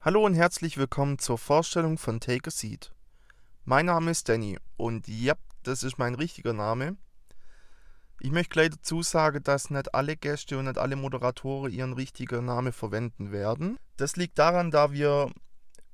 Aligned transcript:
Hallo 0.00 0.24
und 0.24 0.34
herzlich 0.34 0.78
willkommen 0.78 1.18
zur 1.18 1.38
Vorstellung 1.38 1.98
von 1.98 2.20
Take 2.20 2.46
a 2.46 2.50
Seat. 2.52 2.94
Mein 3.64 3.86
Name 3.86 4.12
ist 4.12 4.28
Danny 4.28 4.56
und 4.76 5.08
ja, 5.08 5.34
das 5.64 5.82
ist 5.82 5.98
mein 5.98 6.14
richtiger 6.14 6.52
Name. 6.52 6.96
Ich 8.20 8.30
möchte 8.30 8.50
gleich 8.50 8.70
dazu 8.70 9.02
sagen, 9.02 9.42
dass 9.42 9.70
nicht 9.70 9.96
alle 9.96 10.16
Gäste 10.16 10.56
und 10.56 10.66
nicht 10.66 10.78
alle 10.78 10.94
Moderatoren 10.94 11.72
ihren 11.72 11.94
richtigen 11.94 12.44
Namen 12.44 12.72
verwenden 12.72 13.32
werden. 13.32 13.76
Das 13.96 14.14
liegt 14.14 14.38
daran, 14.38 14.70
da 14.70 14.92
wir 14.92 15.32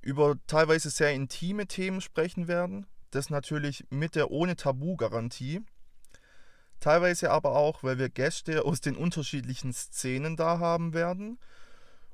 über 0.03 0.37
teilweise 0.47 0.91
sehr 0.91 1.15
intime 1.15 1.67
Themen 1.67 2.03
sprechen 2.03 2.47
werden. 2.47 2.87
Das 3.11 3.31
natürlich 3.31 3.87
mit 3.89 4.17
der 4.17 4.31
ohne 4.31 4.55
Tabu-Garantie. 4.55 5.63
Teilweise 6.79 7.31
aber 7.31 7.57
auch, 7.57 7.83
weil 7.83 7.97
wir 7.97 8.11
Gäste 8.11 8.67
aus 8.67 8.83
den 8.83 8.97
unterschiedlichen 8.97 9.73
Szenen 9.73 10.37
da 10.37 10.59
haben 10.59 10.93
werden. 10.93 11.39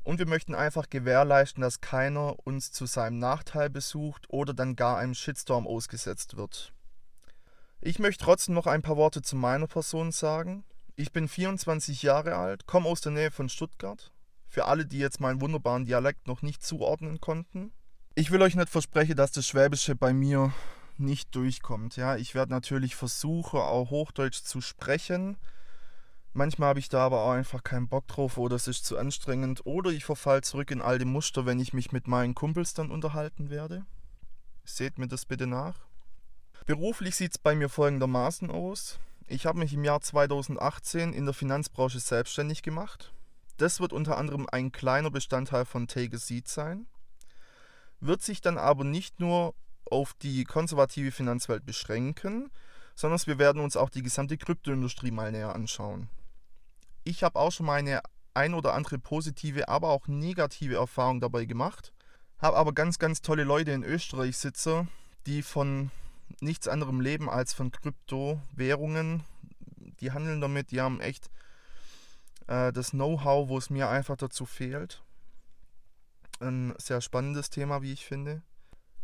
Und 0.03 0.19
wir 0.19 0.27
möchten 0.27 0.55
einfach 0.55 0.89
gewährleisten, 0.89 1.61
dass 1.61 1.81
keiner 1.81 2.37
uns 2.45 2.73
zu 2.73 2.87
seinem 2.87 3.19
Nachteil 3.19 3.71
besucht 3.71 4.27
oder 4.29 4.55
dann 4.55 4.77
gar 4.77 4.99
einem 4.99 5.15
Shitstorm 5.15 5.67
ausgesetzt 5.67 6.37
wird. 6.37 6.73
Ich 7.81 7.99
möchte 7.99 8.25
trotzdem 8.25 8.55
noch 8.55 8.67
ein 8.67 8.83
paar 8.83 8.97
Worte 8.97 9.23
zu 9.23 9.37
meiner 9.37 9.67
Person 9.67 10.13
sagen. 10.13 10.65
Ich 10.97 11.13
bin 11.13 11.29
24 11.29 12.03
Jahre 12.03 12.37
alt, 12.37 12.67
komme 12.67 12.89
aus 12.89 13.01
der 13.01 13.13
Nähe 13.13 13.31
von 13.31 13.49
Stuttgart. 13.49 14.13
Für 14.49 14.67
alle, 14.67 14.85
die 14.85 14.99
jetzt 14.99 15.21
meinen 15.21 15.41
wunderbaren 15.41 15.87
Dialekt 15.87 16.27
noch 16.27 16.43
nicht 16.43 16.63
zuordnen 16.63 17.21
konnten. 17.21 17.73
Ich 18.15 18.31
will 18.31 18.43
euch 18.43 18.57
nicht 18.57 18.69
versprechen, 18.69 19.17
dass 19.17 19.33
das 19.33 19.47
Schwäbische 19.47 19.95
bei 19.95 20.13
mir 20.13 20.53
nicht 20.99 21.35
durchkommt. 21.35 21.97
Ja, 21.97 22.17
ich 22.17 22.35
werde 22.35 22.53
natürlich 22.53 22.97
versuchen, 22.97 23.61
auch 23.61 23.91
Hochdeutsch 23.91 24.43
zu 24.43 24.61
sprechen. 24.61 25.37
Manchmal 26.33 26.71
habe 26.71 26.79
ich 26.79 26.89
da 26.89 27.07
aber 27.07 27.25
auch 27.25 27.33
einfach 27.33 27.65
keinen 27.65 27.89
Bock 27.89 28.07
drauf 28.07 28.39
oder 28.39 28.55
es 28.55 28.69
ist 28.69 28.85
zu 28.85 28.97
anstrengend 28.97 29.67
oder 29.67 29.91
ich 29.91 30.05
verfall 30.05 30.43
zurück 30.43 30.71
in 30.71 30.81
alte 30.81 31.05
Muster, 31.05 31.45
wenn 31.45 31.59
ich 31.59 31.73
mich 31.73 31.91
mit 31.91 32.07
meinen 32.07 32.35
Kumpels 32.35 32.73
dann 32.73 32.91
unterhalten 32.91 33.51
werde. 33.51 33.85
Seht 34.65 34.99
mir 34.99 35.09
das 35.09 35.27
bitte 35.27 35.49
nach. 35.49 35.75
Beruflich 36.67 37.17
sieht 37.17 37.33
es 37.33 37.39
bei 37.39 37.57
mir 37.57 37.69
folgendermaßen 37.69 38.49
aus. 38.51 39.01
Ich 39.27 39.45
habe 39.45 39.59
mich 39.59 39.73
im 39.73 39.83
Jahr 39.83 40.01
2018 40.01 41.13
in 41.13 41.25
der 41.25 41.35
Finanzbranche 41.35 41.99
selbstständig 41.99 42.63
gemacht. 42.63 43.13
Das 43.57 43.81
wird 43.81 43.93
unter 43.93 44.17
anderem 44.17 44.47
ein 44.51 44.71
kleiner 44.71 45.11
Bestandteil 45.11 45.65
von 45.65 45.89
Take 45.89 46.17
a 46.17 46.19
Seat 46.19 46.49
sein, 46.49 46.87
wird 48.01 48.23
sich 48.23 48.41
dann 48.41 48.57
aber 48.57 48.85
nicht 48.85 49.21
nur 49.21 49.55
auf 49.91 50.15
die 50.15 50.45
konservative 50.45 51.11
Finanzwelt 51.11 51.67
beschränken, 51.67 52.51
sondern 52.95 53.21
wir 53.27 53.39
werden 53.39 53.61
uns 53.61 53.77
auch 53.77 53.91
die 53.91 54.03
gesamte 54.03 54.39
Kryptoindustrie 54.39 55.11
mal 55.11 55.33
näher 55.33 55.55
anschauen. 55.55 56.09
Ich 57.05 57.23
habe 57.23 57.39
auch 57.39 57.51
schon 57.51 57.67
meine 57.67 58.03
ein 58.35 58.55
oder 58.55 58.75
andere 58.75 58.99
positive, 58.99 59.69
aber 59.69 59.89
auch 59.89 60.07
negative 60.07 60.77
Erfahrung 60.77 61.21
dabei 61.21 61.45
gemacht. 61.45 61.93
Habe 62.39 62.57
aber 62.57 62.73
ganz, 62.73 62.99
ganz 62.99 63.23
tolle 63.23 63.45
Leute 63.45 63.73
in 63.73 63.85
Österreich 63.85 64.37
sitzen, 64.37 64.89
die 65.27 65.43
von 65.43 65.91
nichts 66.41 66.69
anderem 66.69 67.01
leben 67.01 67.29
als 67.29 67.53
von 67.53 67.71
Kryptowährungen. 67.71 69.25
Die 70.01 70.13
handeln 70.13 70.41
damit, 70.41 70.71
die 70.71 70.81
haben 70.81 71.01
echt 71.01 71.31
äh, 72.47 72.73
das 72.73 72.91
Know-how, 72.91 73.49
wo 73.49 73.59
es 73.59 73.71
mir 73.71 73.89
einfach 73.89 74.17
dazu 74.17 74.47
fehlt. 74.47 75.03
Ein 76.41 76.75
sehr 76.79 77.01
spannendes 77.01 77.51
Thema, 77.51 77.83
wie 77.83 77.93
ich 77.93 78.07
finde. 78.07 78.43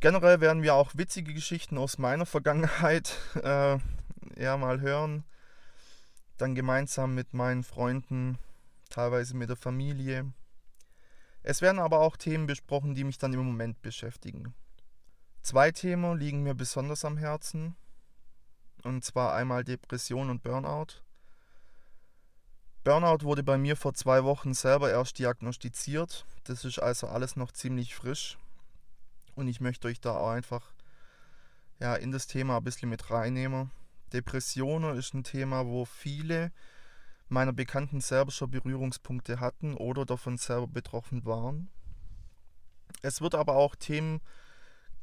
Generell 0.01 0.41
werden 0.41 0.63
wir 0.63 0.75
auch 0.75 0.93
witzige 0.95 1.35
Geschichten 1.35 1.79
aus 1.79 1.99
meiner 1.99 2.27
Vergangenheit 2.27 3.19
äh, 3.43 3.79
ja, 4.37 4.57
mal 4.57 4.81
hören. 4.81 5.25
Dann 6.39 6.55
gemeinsam 6.55 7.15
mit 7.15 7.35
meinen 7.35 7.65
Freunden, 7.65 8.39
teilweise 8.91 9.37
mit 9.37 9.49
der 9.49 9.57
Familie. 9.57 10.33
Es 11.43 11.63
werden 11.63 11.79
aber 11.79 12.01
auch 12.01 12.17
Themen 12.17 12.47
besprochen, 12.47 12.95
die 12.95 13.05
mich 13.05 13.19
dann 13.19 13.33
im 13.33 13.45
Moment 13.45 13.81
beschäftigen. 13.81 14.55
Zwei 15.43 15.71
Themen 15.71 16.19
liegen 16.19 16.43
mir 16.43 16.55
besonders 16.55 17.05
am 17.05 17.17
Herzen. 17.17 17.77
Und 18.83 19.05
zwar 19.05 19.35
einmal 19.35 19.65
Depression 19.65 20.29
und 20.29 20.43
Burnout. 20.43 21.03
Burnout 22.85 23.25
wurde 23.25 23.43
bei 23.43 23.59
mir 23.59 23.77
vor 23.77 23.95
zwei 23.95 24.25
Wochen 24.25 24.55
selber 24.55 24.91
erst 24.91 25.19
diagnostiziert. 25.19 26.27
Das 26.45 26.65
ist 26.65 26.79
also 26.79 27.09
alles 27.09 27.37
noch 27.37 27.53
ziemlich 27.53 27.95
frisch. 27.95 28.39
Und 29.35 29.49
ich 29.49 29.61
möchte 29.61 29.89
euch 29.89 30.01
da 30.01 30.17
auch 30.17 30.31
einfach 30.31 30.73
ja, 31.79 31.95
in 31.95 32.11
das 32.11 32.27
Thema 32.27 32.59
ein 32.59 32.65
bisschen 32.65 32.89
mit 32.89 33.11
reinnehmen. 33.11 33.71
Depressionen 34.13 34.97
ist 34.97 35.15
ein 35.15 35.25
Thema, 35.25 35.67
wo 35.67 35.85
viele 35.85 36.53
meiner 37.29 37.53
Bekannten 37.53 38.01
selber 38.01 38.31
schon 38.31 38.51
Berührungspunkte 38.51 39.41
hatten 39.41 39.75
oder 39.75 40.05
davon 40.05 40.39
selber 40.39 40.69
betroffen 40.69 41.25
waren. 41.25 41.69
Es 43.03 43.21
wird 43.21 43.35
aber 43.35 43.57
auch 43.57 43.75
Themen 43.75 44.21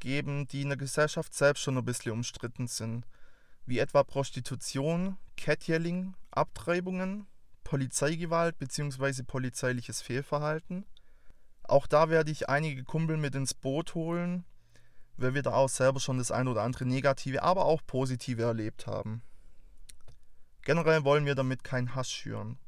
geben, 0.00 0.46
die 0.48 0.62
in 0.62 0.68
der 0.68 0.78
Gesellschaft 0.78 1.34
selbst 1.34 1.62
schon 1.62 1.78
ein 1.78 1.84
bisschen 1.84 2.12
umstritten 2.12 2.66
sind, 2.66 3.06
wie 3.66 3.78
etwa 3.78 4.04
Prostitution, 4.04 5.16
Catjelling, 5.36 6.14
Abtreibungen, 6.30 7.26
Polizeigewalt 7.62 8.58
bzw. 8.58 9.22
polizeiliches 9.22 10.02
Fehlverhalten. 10.02 10.84
Auch 11.62 11.86
da 11.86 12.10
werde 12.10 12.30
ich 12.30 12.48
einige 12.48 12.84
Kumpel 12.84 13.16
mit 13.16 13.34
ins 13.34 13.54
Boot 13.54 13.94
holen, 13.94 14.44
weil 15.16 15.34
wir 15.34 15.42
da 15.42 15.52
auch 15.52 15.68
selber 15.68 16.00
schon 16.00 16.18
das 16.18 16.30
ein 16.30 16.48
oder 16.48 16.62
andere 16.62 16.86
negative, 16.86 17.42
aber 17.42 17.64
auch 17.64 17.82
positive 17.86 18.42
erlebt 18.42 18.86
haben. 18.86 19.22
Generell 20.62 21.04
wollen 21.04 21.26
wir 21.26 21.34
damit 21.34 21.62
keinen 21.62 21.94
Hass 21.94 22.10
schüren. 22.10 22.58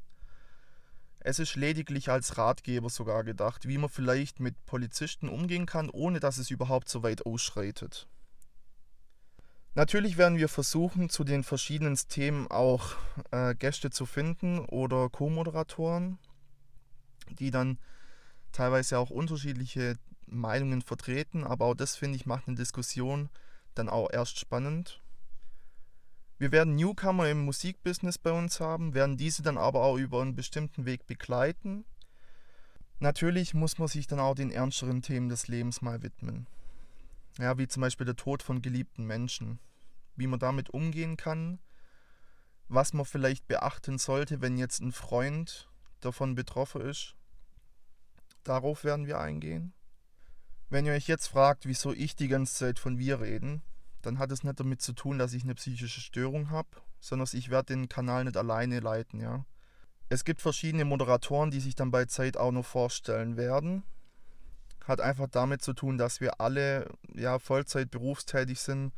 Es 1.19 1.39
ist 1.39 1.55
lediglich 1.55 2.09
als 2.09 2.37
Ratgeber 2.37 2.89
sogar 2.89 3.23
gedacht, 3.23 3.67
wie 3.67 3.77
man 3.77 3.89
vielleicht 3.89 4.39
mit 4.39 4.65
Polizisten 4.65 5.27
umgehen 5.27 5.65
kann, 5.65 5.89
ohne 5.89 6.19
dass 6.19 6.37
es 6.37 6.51
überhaupt 6.51 6.87
so 6.87 7.03
weit 7.03 7.25
ausschreitet. 7.25 8.07
Natürlich 9.73 10.17
werden 10.17 10.37
wir 10.37 10.47
versuchen, 10.47 11.09
zu 11.09 11.23
den 11.23 11.43
verschiedenen 11.43 11.95
Themen 11.95 12.47
auch 12.49 12.95
äh, 13.31 13.53
Gäste 13.55 13.89
zu 13.89 14.05
finden 14.05 14.59
oder 14.59 15.09
Co-Moderatoren, 15.09 16.17
die 17.29 17.51
dann 17.51 17.77
teilweise 18.51 18.97
auch 18.97 19.09
unterschiedliche 19.09 19.95
Meinungen 20.27 20.81
vertreten, 20.81 21.43
aber 21.43 21.65
auch 21.65 21.73
das 21.73 21.95
finde 21.95 22.17
ich 22.17 22.25
macht 22.25 22.47
eine 22.47 22.57
Diskussion 22.57 23.29
dann 23.75 23.89
auch 23.89 24.09
erst 24.11 24.39
spannend. 24.39 25.01
Wir 26.39 26.51
werden 26.51 26.75
Newcomer 26.75 27.29
im 27.29 27.45
Musikbusiness 27.45 28.17
bei 28.17 28.31
uns 28.31 28.59
haben, 28.59 28.93
werden 28.93 29.17
diese 29.17 29.41
dann 29.41 29.57
aber 29.57 29.83
auch 29.83 29.97
über 29.97 30.21
einen 30.21 30.35
bestimmten 30.35 30.85
Weg 30.85 31.07
begleiten. 31.07 31.85
Natürlich 32.99 33.53
muss 33.53 33.77
man 33.77 33.87
sich 33.87 34.07
dann 34.07 34.19
auch 34.19 34.35
den 34.35 34.51
ernsteren 34.51 35.01
Themen 35.01 35.29
des 35.29 35.47
Lebens 35.47 35.81
mal 35.81 36.03
widmen. 36.03 36.47
Ja, 37.39 37.57
wie 37.57 37.67
zum 37.67 37.81
Beispiel 37.81 38.05
der 38.05 38.15
Tod 38.15 38.43
von 38.43 38.61
geliebten 38.61 39.05
Menschen. 39.05 39.59
Wie 40.15 40.27
man 40.27 40.39
damit 40.39 40.71
umgehen 40.71 41.17
kann, 41.17 41.59
was 42.67 42.93
man 42.93 43.05
vielleicht 43.05 43.47
beachten 43.47 43.97
sollte, 43.97 44.41
wenn 44.41 44.57
jetzt 44.57 44.81
ein 44.81 44.91
Freund 44.91 45.69
davon 46.01 46.35
betroffen 46.35 46.81
ist 46.81 47.17
Darauf 48.47 48.85
werden 48.85 49.07
wir 49.07 49.19
eingehen. 49.19 49.73
Wenn 50.69 50.85
ihr 50.85 50.93
euch 50.93 51.07
jetzt 51.07 51.27
fragt, 51.27 51.65
wieso 51.65 51.93
ich 51.93 52.15
die 52.15 52.27
ganze 52.27 52.53
Zeit 52.53 52.79
von 52.79 52.99
wir 52.99 53.21
reden, 53.21 53.61
dann 54.01 54.19
hat 54.19 54.31
es 54.31 54.43
nicht 54.43 54.59
damit 54.59 54.81
zu 54.81 54.91
tun, 54.91 55.17
dass 55.17 55.33
ich 55.33 55.43
eine 55.43 55.55
psychische 55.55 56.01
Störung 56.01 56.49
habe, 56.49 56.67
sondern 56.99 57.27
ich 57.31 57.49
werde 57.49 57.73
den 57.73 57.87
Kanal 57.87 58.25
nicht 58.25 58.35
alleine 58.35 58.81
leiten, 58.81 59.21
ja. 59.21 59.45
Es 60.09 60.23
gibt 60.23 60.41
verschiedene 60.41 60.85
Moderatoren, 60.85 61.51
die 61.51 61.59
sich 61.59 61.75
dann 61.75 61.91
bei 61.91 62.05
Zeit 62.05 62.37
auch 62.37 62.51
noch 62.51 62.65
vorstellen 62.65 63.35
werden. 63.35 63.83
Hat 64.85 65.01
einfach 65.01 65.27
damit 65.29 65.61
zu 65.61 65.73
tun, 65.73 65.97
dass 65.97 66.21
wir 66.21 66.39
alle 66.39 66.89
ja, 67.13 67.39
Vollzeit 67.39 67.91
berufstätig 67.91 68.59
sind. 68.59 68.93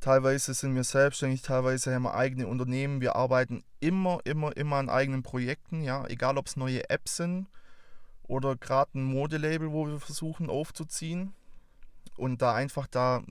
Teilweise 0.00 0.52
sind 0.52 0.74
wir 0.74 0.84
selbstständig, 0.84 1.40
teilweise 1.40 1.94
haben 1.94 2.02
wir 2.02 2.14
eigene 2.14 2.48
Unternehmen. 2.48 3.00
Wir 3.00 3.16
arbeiten 3.16 3.64
immer, 3.80 4.20
immer, 4.24 4.54
immer 4.54 4.76
an 4.76 4.90
eigenen 4.90 5.22
Projekten, 5.22 5.82
ja, 5.82 6.06
egal 6.06 6.36
ob 6.36 6.46
es 6.46 6.56
neue 6.56 6.88
Apps 6.90 7.16
sind 7.16 7.48
oder 8.28 8.56
gerade 8.56 8.98
ein 8.98 9.04
Modelabel, 9.04 9.72
wo 9.72 9.86
wir 9.86 10.00
versuchen 10.00 10.50
aufzuziehen. 10.50 11.34
Und 12.16 12.42
da 12.42 12.54
einfach 12.54 12.86
da 12.86 13.22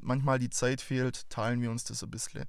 manchmal 0.00 0.38
die 0.38 0.50
Zeit 0.50 0.80
fehlt, 0.80 1.28
teilen 1.30 1.60
wir 1.62 1.70
uns 1.70 1.84
das 1.84 2.02
ein 2.02 2.10
bisschen. 2.10 2.44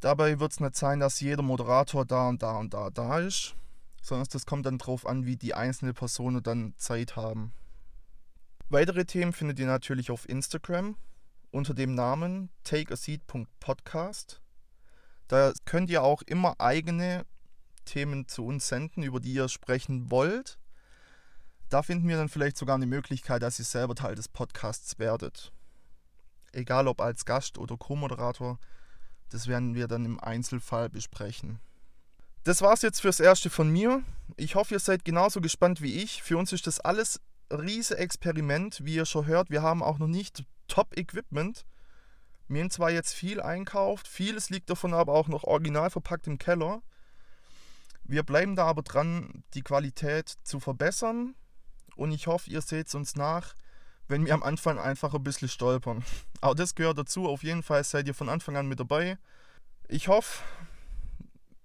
Dabei 0.00 0.40
wird 0.40 0.52
es 0.52 0.60
nicht 0.60 0.74
sein, 0.74 0.98
dass 0.98 1.20
jeder 1.20 1.42
Moderator 1.42 2.04
da 2.04 2.28
und 2.28 2.42
da 2.42 2.58
und 2.58 2.74
da 2.74 2.90
da 2.90 3.20
ist, 3.20 3.54
sondern 4.02 4.26
das 4.32 4.46
kommt 4.46 4.66
dann 4.66 4.78
darauf 4.78 5.06
an, 5.06 5.26
wie 5.26 5.36
die 5.36 5.54
einzelnen 5.54 5.94
Personen 5.94 6.42
dann 6.42 6.74
Zeit 6.76 7.14
haben. 7.14 7.52
Weitere 8.68 9.04
Themen 9.04 9.32
findet 9.32 9.60
ihr 9.60 9.66
natürlich 9.66 10.10
auf 10.10 10.28
Instagram 10.28 10.96
unter 11.52 11.74
dem 11.74 11.94
Namen 11.94 12.50
takeaseat.podcast. 12.64 14.40
Da 15.28 15.52
könnt 15.66 15.88
ihr 15.88 16.02
auch 16.02 16.22
immer 16.22 16.58
eigene 16.58 17.24
Themen 17.84 18.28
zu 18.28 18.44
uns 18.44 18.68
senden, 18.68 19.02
über 19.02 19.20
die 19.20 19.32
ihr 19.32 19.48
sprechen 19.48 20.10
wollt. 20.10 20.58
Da 21.68 21.82
finden 21.82 22.08
wir 22.08 22.16
dann 22.16 22.28
vielleicht 22.28 22.56
sogar 22.56 22.76
eine 22.76 22.86
Möglichkeit, 22.86 23.42
dass 23.42 23.58
ihr 23.58 23.64
selber 23.64 23.94
Teil 23.94 24.14
des 24.14 24.28
Podcasts 24.28 24.98
werdet. 24.98 25.52
Egal 26.52 26.86
ob 26.86 27.00
als 27.00 27.24
Gast 27.24 27.56
oder 27.56 27.76
Co-Moderator, 27.76 28.58
das 29.30 29.46
werden 29.46 29.74
wir 29.74 29.88
dann 29.88 30.04
im 30.04 30.20
Einzelfall 30.20 30.90
besprechen. 30.90 31.60
Das 32.44 32.60
war's 32.60 32.82
jetzt 32.82 33.00
fürs 33.00 33.20
Erste 33.20 33.48
von 33.48 33.70
mir. 33.70 34.02
Ich 34.36 34.54
hoffe, 34.54 34.74
ihr 34.74 34.80
seid 34.80 35.04
genauso 35.04 35.40
gespannt 35.40 35.80
wie 35.80 36.02
ich. 36.02 36.22
Für 36.22 36.36
uns 36.36 36.52
ist 36.52 36.66
das 36.66 36.80
alles 36.80 37.20
riese 37.50 37.96
Experiment, 37.96 38.84
wie 38.84 38.96
ihr 38.96 39.06
schon 39.06 39.26
hört. 39.26 39.48
Wir 39.50 39.62
haben 39.62 39.82
auch 39.82 39.98
noch 39.98 40.08
nicht 40.08 40.44
Top-Equipment. 40.68 41.64
Wir 42.48 42.62
haben 42.62 42.70
zwar 42.70 42.90
jetzt 42.90 43.14
viel 43.14 43.40
einkauft, 43.40 44.08
vieles 44.08 44.50
liegt 44.50 44.68
davon 44.68 44.92
aber 44.92 45.14
auch 45.14 45.28
noch 45.28 45.44
original 45.44 45.88
verpackt 45.88 46.26
im 46.26 46.38
Keller. 46.38 46.82
Wir 48.04 48.22
bleiben 48.22 48.56
da 48.56 48.66
aber 48.66 48.82
dran, 48.82 49.44
die 49.54 49.62
Qualität 49.62 50.34
zu 50.42 50.60
verbessern. 50.60 51.34
Und 51.96 52.12
ich 52.12 52.26
hoffe, 52.26 52.50
ihr 52.50 52.62
seht 52.62 52.88
es 52.88 52.94
uns 52.94 53.16
nach, 53.16 53.54
wenn 54.08 54.26
wir 54.26 54.34
am 54.34 54.42
Anfang 54.42 54.78
einfach 54.78 55.14
ein 55.14 55.22
bisschen 55.22 55.48
stolpern. 55.48 56.04
Aber 56.40 56.54
das 56.54 56.74
gehört 56.74 56.98
dazu. 56.98 57.28
Auf 57.28 57.42
jeden 57.42 57.62
Fall 57.62 57.84
seid 57.84 58.06
ihr 58.08 58.14
von 58.14 58.28
Anfang 58.28 58.56
an 58.56 58.66
mit 58.66 58.80
dabei. 58.80 59.18
Ich 59.88 60.08
hoffe, 60.08 60.42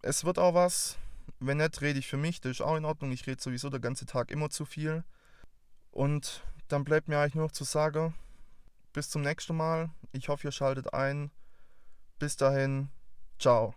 es 0.01 0.23
wird 0.23 0.37
auch 0.37 0.53
was. 0.53 0.97
Wenn 1.39 1.57
nicht, 1.57 1.81
rede 1.81 1.99
ich 1.99 2.07
für 2.07 2.17
mich. 2.17 2.41
Das 2.41 2.51
ist 2.51 2.61
auch 2.61 2.75
in 2.75 2.85
Ordnung. 2.85 3.11
Ich 3.11 3.25
rede 3.25 3.41
sowieso 3.41 3.69
den 3.69 3.81
ganzen 3.81 4.07
Tag 4.07 4.31
immer 4.31 4.49
zu 4.49 4.65
viel. 4.65 5.03
Und 5.91 6.43
dann 6.67 6.83
bleibt 6.83 7.07
mir 7.07 7.19
eigentlich 7.19 7.35
nur 7.35 7.45
noch 7.45 7.51
zu 7.51 7.63
sagen, 7.63 8.13
bis 8.93 9.09
zum 9.09 9.21
nächsten 9.21 9.55
Mal. 9.55 9.89
Ich 10.11 10.29
hoffe, 10.29 10.47
ihr 10.47 10.51
schaltet 10.51 10.93
ein. 10.93 11.31
Bis 12.19 12.35
dahin, 12.35 12.89
ciao. 13.39 13.73